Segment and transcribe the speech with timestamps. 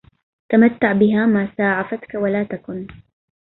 [0.49, 2.87] تمتع بها ما ساعفتك ولا تكن